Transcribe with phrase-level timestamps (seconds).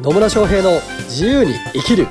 [0.00, 2.06] 野村翔平の自由に生きる。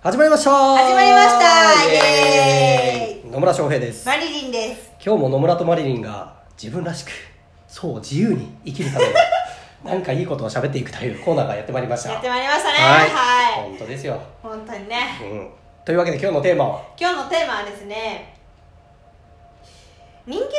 [0.00, 0.50] 始まりました。
[0.76, 1.90] 始まりました。
[1.90, 4.06] イエー野村翔平です。
[4.06, 4.92] マリリンです。
[5.04, 7.10] 今日も野村とマリリンが自分らしく
[7.66, 9.12] そう自由に生きるために
[9.84, 12.12] 何かいいことを喋っていくというコーナーがやってまいりました。
[12.12, 12.78] やってまいりましたね。
[12.78, 13.70] はい、はい。
[13.70, 15.18] 本当ですよ、本当にね。
[15.20, 15.50] うん、
[15.84, 16.80] というわけで今日のテーマは？
[16.96, 18.36] 今日のテーマはですね
[20.24, 20.50] 人間関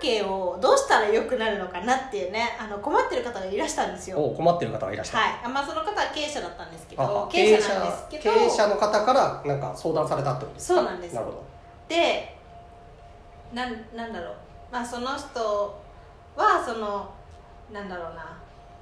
[0.00, 4.18] 係をどうしたら良くなるのかなっていうねあの困ってる方がいらしたんですよ。
[4.18, 5.32] お困ってる方がいらっしゃる、はい。
[5.44, 10.80] あまあその方は経営者だったんですけあど経営者なんですけ経ど営者の方からなんか相談されたってことですか？
[10.80, 11.14] そうなんです。
[11.14, 11.44] なるほど。
[11.88, 12.36] で
[13.52, 14.34] なんなんだろう。
[14.72, 15.82] まあその人
[16.36, 17.08] はその
[17.72, 18.36] なんだろうな。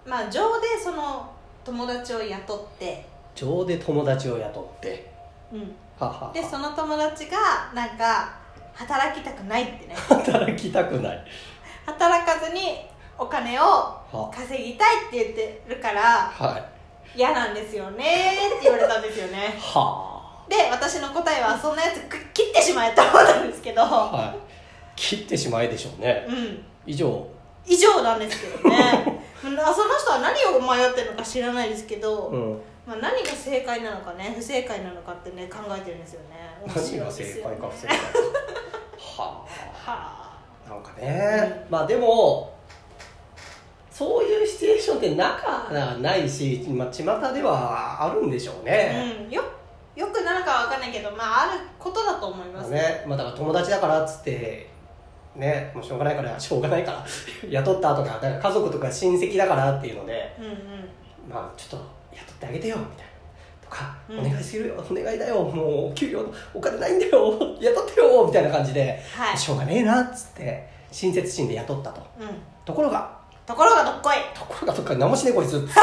[0.06, 1.30] まあ情でその
[1.62, 3.06] 友達を雇って。
[3.34, 5.12] 情で友達を雇って。
[5.52, 5.74] うん。
[5.98, 7.36] はははでその友達が
[7.74, 8.40] なんか
[8.74, 9.94] 働きたくないってね。
[9.94, 11.24] 働きたくない。
[11.86, 12.86] 働かずに
[13.18, 14.30] お金をは。
[14.34, 17.18] 稼ぎたいって言ってるからはい。
[17.18, 18.04] 嫌なんですよね
[18.56, 19.54] って言われたんですよね。
[19.58, 20.10] は
[20.48, 23.82] で私の答えはそんなやつく切ってしまえと思ったんですけど。
[23.82, 24.38] あはい。
[24.96, 26.26] 切ってしまえでしょうね。
[26.28, 26.64] うん。
[26.86, 27.26] 以上。
[27.64, 29.22] 以上なんですけどね。
[29.56, 32.62] まあその人は何を迷ってるのか知らないですけど、うん。
[32.86, 36.42] まあ、何が正解なのかね不正解なのかってね考えてるんですよね。
[36.66, 38.04] 何が正解か不正解か
[39.16, 39.44] はは
[39.86, 40.38] あ。
[40.66, 42.52] あなんかね、まあでも
[43.90, 45.68] そういうシチュエーションってなか
[46.00, 49.42] ないし、まあ、巷ではあるんでしょうね、うん、よ
[49.94, 52.70] よくなのかは分かんないけどまああることだと思います。
[52.70, 53.04] ね。
[53.06, 54.70] まあ、だから友達だからっつって
[55.36, 57.04] ねもうしょうがないからしょうがないから
[57.50, 60.54] 雇ったとかだから家族とか親戚だからっていうのでうんうん。
[61.28, 63.11] まあちょっと雇ってあげてよみたいな。
[63.11, 63.11] と
[63.72, 64.18] か、うん。
[64.20, 69.38] お願いするよお願いだよもう給料お金ないんだよ雇ってよみたいな感じで、はい。
[69.38, 72.00] しょうがねえなっつって親切心で雇ったと。
[72.20, 72.28] うん。
[72.64, 74.14] ところがところがどっこい。
[74.38, 75.82] ところがどっか何もしねえこいつ あ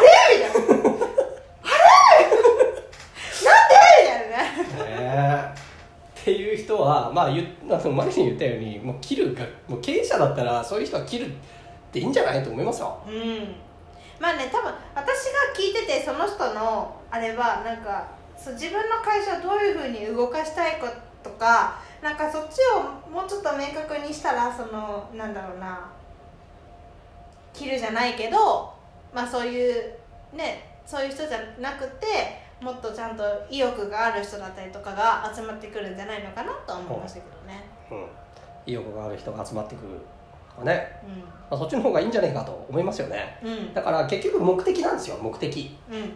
[0.00, 0.06] れ？
[0.36, 0.54] みたいな。
[0.54, 0.98] あ
[2.18, 2.24] れ？
[3.44, 3.74] なんで？
[4.02, 4.38] みたいなね。
[4.84, 5.58] ねえ。
[6.20, 11.30] っていう人はまあ言っあの前に言ったようにもう切るがもう経営者だったらそういう人は切るっ
[11.90, 12.98] ていいんじゃないと思いますよ。
[13.08, 13.54] うん
[14.20, 20.92] まあね多分私が聞いててその人のあれはなんかそう自分の会社をどういうふうに動かしたいか
[21.22, 25.90] とかなんかそっちをもうちょっと明確にしたらそのなんだろうな
[27.52, 28.72] 切るじゃないけど
[29.12, 29.94] まあそういう
[30.32, 32.06] ねそういう人じゃなくて
[32.60, 37.64] もっとちゃんと意欲がある人だったりとかが集まってくるんじゃないのかなと思いましたけどね。
[37.90, 38.06] うん。
[38.66, 40.00] 意欲がある人が集まってくる。
[40.58, 41.08] かね、う
[41.50, 43.38] まあ、そっちの方がいいんじゃないかと思いますよね。
[43.42, 43.74] んうん。
[43.74, 45.76] だから結局目的なんですよ目的。
[45.90, 46.12] うん。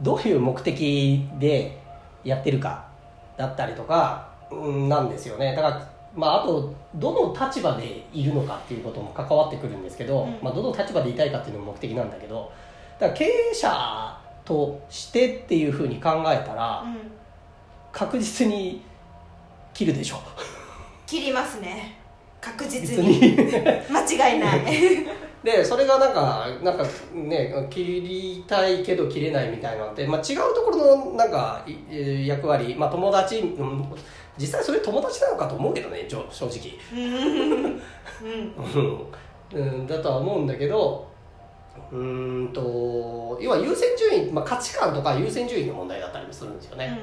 [0.00, 1.78] どういう目的で
[2.24, 2.86] やってるか
[3.36, 5.54] だったりとか、うん、なんですよね。
[5.54, 10.38] だからまああとどの立場でいるのかっていうことも関わってくるんですけど、うん。
[10.42, 12.52] まあ、どの立場でいたいかっていうのも目的なんだけど
[12.98, 16.96] だから経営者としてっていうふうに考えたらうん。
[17.92, 18.82] 確実に
[19.72, 20.16] 切るでしょ。
[21.06, 22.05] 切りますね
[22.40, 23.36] 確実実にに。
[23.90, 24.60] 間違いない。
[25.44, 31.64] でそれがなんかなんかね切りたいけど切れないみたいなのって、まあ、違うところのなんか
[32.26, 33.84] 役割、まあ、友達、うん、
[34.36, 37.54] 実際それ友達なのかと思うけどね正直、うん。
[37.54, 37.80] うん。
[39.54, 39.66] うん。
[39.78, 41.06] うん、だとは思うんだけど
[41.92, 46.98] うーんと要は優先順位、まあ、価値観とか優先順位の問題だったりもするんですよね、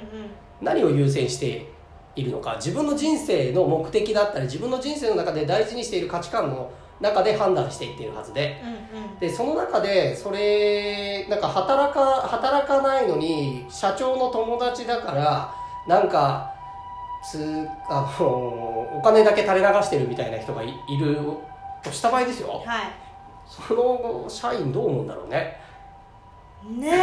[0.62, 1.66] 何を優先して
[2.16, 8.62] いるのか自分の人生の目的だったり自分の人生の中で大事にしている価値観の中で判断していっているはずで。
[8.64, 9.20] うんうん。
[9.20, 15.54] でその中でそれなんか働か働かないのに社長の友達だから
[15.88, 16.54] なんか
[17.24, 18.26] つあの
[18.98, 21.18] お金だけ垂れ流してるみたいな人がいいる
[21.84, 22.62] とした場合ですよ。
[22.66, 22.92] は
[23.48, 25.60] その社員どう思うんだろうね、
[26.64, 27.02] いねえ。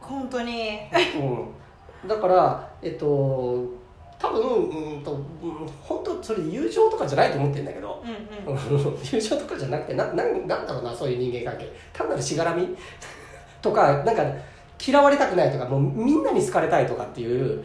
[0.00, 0.80] 本当に。
[1.16, 1.54] うん、
[2.06, 3.84] だからえっと
[4.18, 5.22] 多分うんと、うん、
[5.82, 8.02] 本当それ友情とかじゃないと思ってるんだけど。
[8.46, 8.98] うんうん。
[9.04, 11.72] 友情とかじゃなくてななんなんだろうなそういう人間関係。
[11.92, 12.68] 単なるしがらみ？
[13.60, 14.22] とかなんか
[14.86, 17.62] 嫌われたくないとかもうみんなに好かれたいとかっていう、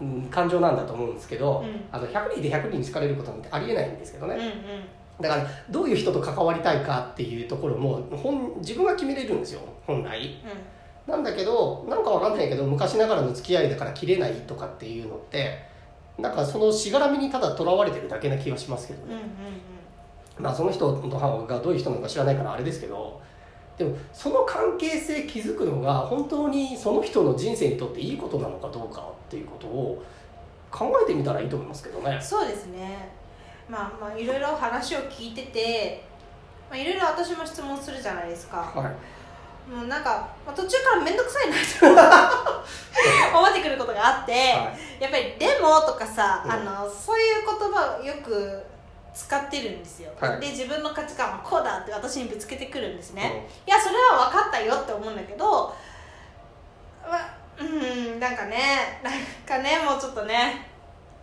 [0.00, 0.06] うん。
[0.06, 1.84] うん感情なんだと思うんですけど、うん。
[1.92, 4.52] あの100人で100人に好かれることなんてありえないんですけどね、うんうん。
[5.20, 10.40] だからどういう人と関わりたいかっていうところも本自分が決めれるんですよ本来
[11.08, 15.66] なんだけどなんかわかんないけど昔ながらの付き合いだから切れないとかっていうのって
[16.18, 19.24] なんかそのしがらみにただとらわれてるだけな気がしますけどね、うんうん
[20.38, 23.20] まあその人がどういう人なのか知らないからあれですけど
[23.76, 30.04] でもその関係性築くのが本当にその人の人生にとっていいことなのかどうかっていうことを
[30.70, 32.20] 考えてみたらいいと思いますけどね。
[32.22, 33.08] そうですね。
[33.68, 36.04] まあまあいろいろ話を聞いてて、
[36.70, 39.17] まあ、いろいろ私も質問するじゃないですか、はい
[39.68, 41.86] もうなんか、まあ、途中から面倒くさいなって
[43.36, 45.02] 思ってくることがあって、はい。
[45.02, 46.50] やっぱり「でも」とかさ、うん。
[46.50, 48.64] あのそういう言葉をよく
[49.14, 50.40] 使ってるんですよ、はい。
[50.40, 55.74] で自分の価値観はこうだって私にぶつけてくるんですね、いやそれは分かったよって思うんだけど
[57.06, 57.28] まあ
[57.58, 59.12] うんなんかねなん
[59.46, 60.70] かねもうちょっとね。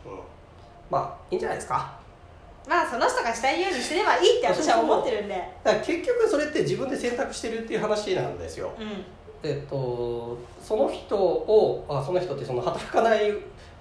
[0.06, 0.20] うん。
[0.90, 2.05] まあいいんじゃないですか
[2.68, 5.36] まあその人がしたいようにすればいいって私は思ってるんで。
[5.64, 8.72] だから結局それって自分で選択してるっていう話なんですよ。
[8.80, 9.50] うん。
[9.50, 13.32] えっとその人をあその人ってその働かない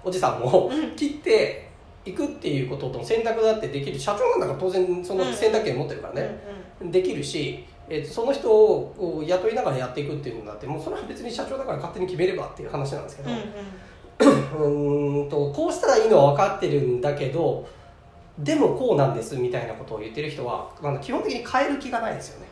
[0.03, 0.95] おじさんをうん。
[0.95, 1.69] 切って
[2.05, 6.39] いくっていうことと選択だってできる社長なんだから当然その選択権持ってるからね、
[6.79, 17.67] できるし、えっとその人を雇いながらやっていくっていうのだってもうそれは別に社長だから勝手に決めればっていう話なんですけど、うんうんとこうしたらいいのは分かってるんだけど
[18.39, 22.47] でもこうなんですみたいなことを言ってる人は、まあ、基本的に変える気がないですよね。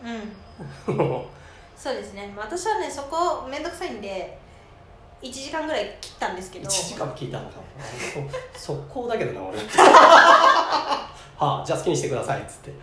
[0.88, 0.97] うん。
[0.97, 1.25] う ん
[1.75, 2.33] そうですね。
[2.38, 4.38] 私はねそこ面倒くさいんで
[5.21, 6.65] 1時間ぐらい切ったんですけど。
[6.68, 7.56] 1時間も聞いたのか。
[8.56, 11.07] 速攻だけどな俺 は
[11.38, 12.71] あじゃあ好きにしてくださいっつって。
[12.71, 12.74] う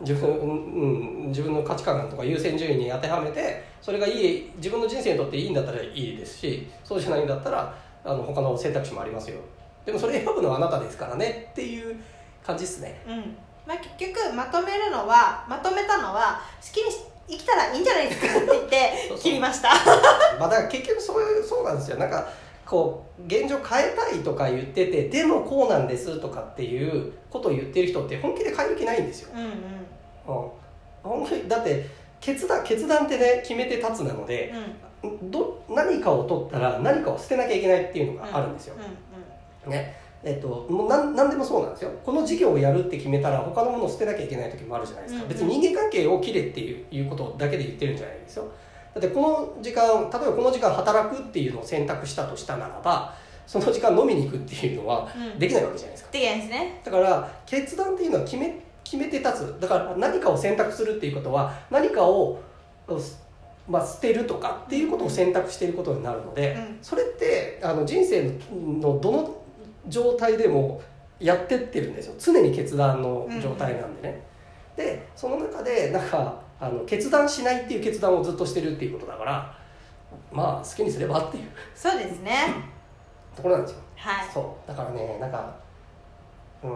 [0.00, 7.74] 自分,、うん、自分の価値観とか優先順位に当てはめてそれがいい自分の人生にとっていいんだったらいいですしそうじゃないんだったら
[8.04, 9.38] あの他の選択肢もありますよ
[9.84, 11.96] でもそれ選ぶのはあなたですからねっていう
[12.44, 13.02] 感じですね。
[13.06, 13.36] んうん。
[13.66, 16.90] まあ、結局まとめるのはまとめたのは好きに
[17.26, 19.70] 生きたらいいんじゃないですかって言って切りました。
[20.38, 21.96] まあだから結局そういうそうなんですよ。
[21.96, 22.28] なんか
[22.66, 31.22] こう現状変えたいとか言っててでもこうなんですとかっていうことを言ってる人って本気で変える気ないんですよ、うんうん。
[31.22, 31.86] うん、だって
[32.20, 34.52] 決断決断ってね決めて立つなので
[35.24, 39.13] ど何かを取ったら何かを捨てなきゃいけないっていうのがあるんですよ、うん
[39.70, 39.96] ね。
[40.22, 41.90] えっと、何でもそうなんですよ。
[42.02, 45.28] この事業をやるって決めたら他のものを捨てなきゃいけない時もあるじゃないですか、うんうん。
[45.28, 48.50] 別に人間関係を切れっていういうことだけで言ってるんじゃないんですよ。
[48.94, 53.14] だってこの時間例えばこの時間働くっていうのを選択したとしたならば
[53.46, 55.38] その時間飲みに行くっていうのはうん。
[55.38, 56.10] できないわけじゃないですか。
[56.12, 56.80] できないですね。
[56.82, 59.60] だから決断っていうのは決め決めて立つ。
[59.60, 62.40] だから何かを選択するっていうことは何かを、
[63.68, 66.78] まあ、捨てるとかっていうことを選択していることになるので、うん。
[66.80, 68.38] それってあの人生
[68.80, 69.43] のどの
[69.88, 70.80] 状態でも
[71.20, 72.14] やってってるんですよ。
[72.18, 74.22] 常に決断の状態なんでね、
[74.76, 79.58] でその中でなんかあの決断しないっていう決断をずっとしてるっていうことだから
[80.32, 81.44] まあ好きにすればっていう。
[81.74, 82.32] そうですね。
[83.36, 83.82] ところなんですよ。
[83.96, 84.26] はい。
[84.32, 84.68] そう。
[84.68, 85.54] だからねなんか
[86.62, 86.70] うー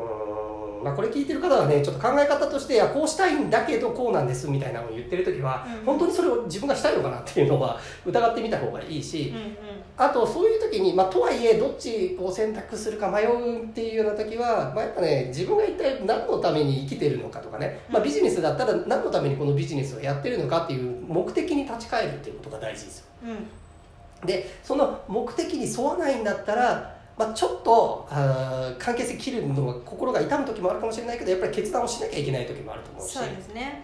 [0.81, 5.85] んまあこれ聞いてる方はねちょっと考え方としていやこうしたいんだけどこうなんですみたいなのを言ってる時は、うん。
[5.85, 9.68] 本当にそれを自分がしたいのかなっていうのは疑ってみた方がいいし、うんうん
[10.01, 23.07] あとそういう時に、まあ、とはいえどっちを選択するか迷うっていうような時は、まあ、やっぱね自分が一体何のために生きてるのかとかね、まあ、ビジネスだったら何のためにこのビジネスをやってるのかっていう目的に立ち返るっていうことが大事ですよ。
[23.25, 24.27] うん。
[24.27, 33.19] でその目的に沿わないんだったら、まあ、ちょっとあー関係性切るのは心が痛む時もあるかもしれないけどやっぱり決断をしなきゃいけない時もあると思うし。
[33.19, 33.83] そうですね。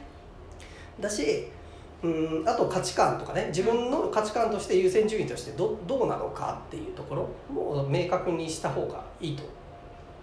[1.00, 1.48] だし
[2.04, 9.42] うんあと価値観とかね自分の価値観として優先順位としてどどうなのかっていうところも明確にした方がいいと。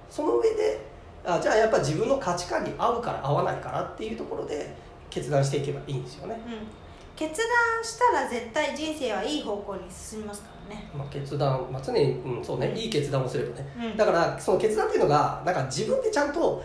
[0.10, 0.80] その上で
[1.26, 4.76] あじゃあやっぱ自分の価値観に合うから合わないからっていうところで
[5.10, 6.52] 決断していけばいいんですよね、うん。
[7.16, 10.90] 決断したら絶対人生はいい方向に進みますからね。
[10.96, 12.78] まあ、決断、まあ、常に、うん、そうねうん。
[12.78, 13.66] いい決断をすればね。
[13.92, 13.98] うん。
[13.98, 16.64] だからその決断っていうのがなんか自分でちゃんと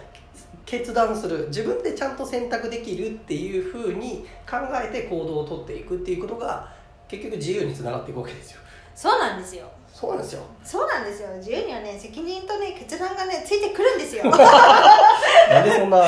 [0.66, 1.46] 決断する。
[1.48, 6.68] 自分でちゃんと選択できるっていうふうに考えて行動をとっていくっていうことが
[7.08, 8.60] 結局自由につながっていくわけですよ。
[8.94, 9.64] そうなんですよ。
[9.92, 10.42] そうなんですよ。
[10.64, 11.28] そうなんですよ。
[11.36, 14.24] 自由にはね責任とね決断がねついてくるんですよ。
[15.48, 16.02] なんでそんな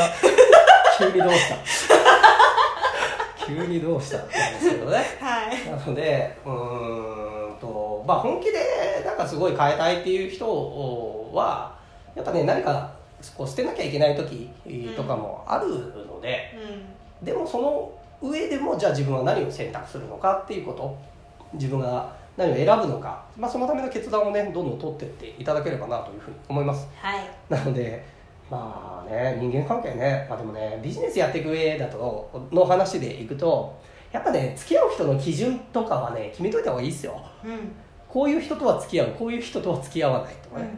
[0.98, 1.56] 急にどうした？
[3.46, 5.18] 急にどうしたって言うんですけどね。
[5.20, 5.70] はい。
[5.70, 6.52] なのでうー
[7.54, 11.74] んとまあ本気でなんかすごい変えたいっていう人は
[12.14, 12.90] やっぱね何か
[13.36, 14.48] こう捨てなきゃいけない時
[14.96, 15.68] とかもある
[16.06, 16.54] ので、
[17.22, 20.96] うでもその上でもじゃあ自分は何を選択するのかっていうこと
[21.54, 26.86] 自分が何を選ぶのか、まあ、そのための決断をねどんどん取っていっていただければなというふうに思います。
[26.86, 27.28] んはい。
[27.48, 28.04] なので
[28.50, 33.80] まあね人間関係ね、まあ、でもねビジネスやっていく上だとの話でいくと
[34.12, 37.20] やっぱね付き合う人の基準とかはね決めといた方がいいですよ。
[37.44, 37.50] うん。
[37.50, 37.72] うん
[38.08, 40.70] こういう人とは付き合うこういう人とは付き合わないとかうんね、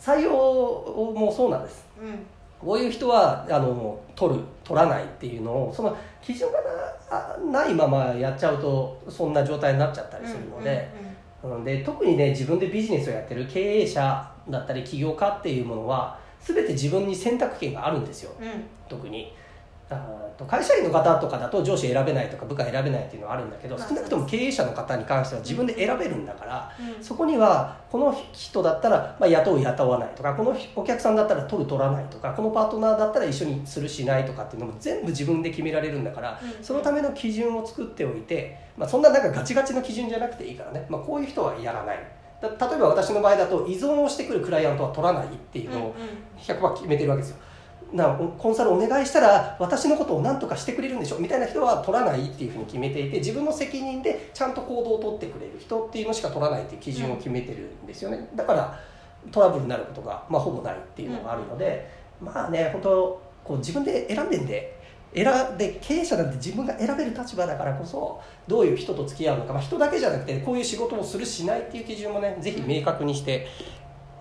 [0.00, 1.86] 採用もそうなんです。
[2.00, 2.26] うん。
[2.60, 6.58] こういう人はあの取る取らないっていうのをその基準が
[7.50, 10.88] ないままやっちゃうとそんな状態になっちゃったりするので,、
[11.42, 18.64] うんで特にね自分でビジネスをやってる経営者だったり起業家っていうものは全て自分に選択権があるんですよ、うん。
[18.88, 19.32] 特に。
[19.32, 19.49] あ
[20.40, 36.64] と会社員の方とかだと上司選べないとか部下選べないっていうのはあるんだけどまあ少なくとも経営者の方に関しては自分で選べるんだから、うんそこにはこの人だったら、まあ、雇う雇わないとかこのお客さんだったら取る取らないとかこのパートナーだったら一緒にするしないとかっていうのも全部自分で決められるんだから、うん。
[36.64, 41.98] そのための基準を作っておいて、まあ、そんななんかガチガチの基準じゃなくていいからね、まあ、こういう人はやらない。
[42.40, 45.94] だ例えば私の場合だと依存をしてくるクライアントは取らないっていうのを
[46.38, 47.36] 100%決めてるわけですよ
[47.92, 48.06] な
[48.38, 58.28] コンサルお願いしたら私のことを何とかしてくれるんでしょみたいな人は取らないっていうふうに決めていて自分の責任でちゃんと行動を取ってくれる人っていうのしか取らないっていう基準を決めてるんですよね。
[58.34, 58.78] だから
[59.30, 64.80] トラブルになることが、まあ、ほぼないっていうのがあるので、まあね本当こう自分で選んでんで
[65.14, 73.48] 選んで経営者なんて自分が選べる立場だからこそどういう人と付き合うのか、まあ、人だけじゃなくてこういう仕事をするしないっていう基準もねぜひ明確にして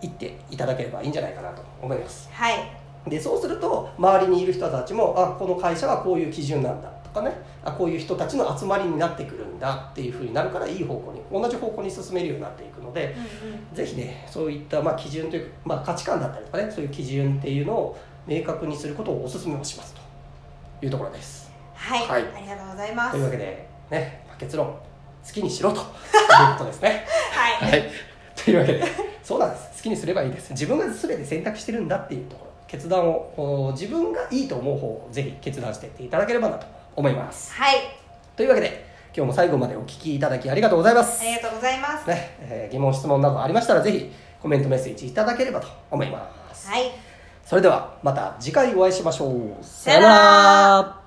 [0.01, 2.29] いっていただければいいんじゃないかなと思います。
[2.31, 2.78] はい
[3.09, 13.75] でそうすると周りにいる人たちもあこの会社はこういう基準なんだとかねあこういう人たちの集まりになってくるんだっていうふうになるからいい方向に同じ方向に進めるようになっていくのでうんうん。
[13.75, 19.95] ぜひねそういったまあ基準というか、まあ、価値観だったりとかねそういう基準っていうのを明確にすることをお勧めをします
[20.79, 21.51] というところです。
[21.73, 22.23] はい、はい。
[22.35, 23.11] ありがとうございます。
[23.11, 27.05] というわけでね、まあ結論好きにしろと いうことですね。
[27.31, 27.71] はい。
[27.71, 27.89] はい、
[28.35, 28.83] というわけで
[29.23, 29.77] そうなんです。
[29.77, 30.51] 好きにすればいいです。
[30.51, 33.33] 自分が全て選択してるんだっていうところ決断を
[33.69, 37.51] お自分がいいと思う方をぜひ決断していっていただければなと思います。
[37.53, 37.77] はい。
[38.35, 38.85] というわけで
[39.15, 41.21] 今日も最後までお聞きいただきありがとうございます。
[41.21, 42.07] ありがとうございます。
[42.07, 46.67] ねえー疑問質問などありましたらぜひコメントメッセージいただければと思います。
[46.69, 46.91] はい。
[47.43, 49.65] それではまた次回お会いしましょう。
[49.65, 50.98] さよなら